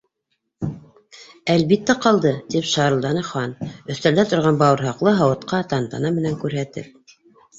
[1.55, 3.53] —Әлбиттә, ҡалды,— тип шарылданы Хан,
[3.95, 7.15] өҫтәлдә торған бауырһаҡлы һауытҡа тантана менән күрһәтеп.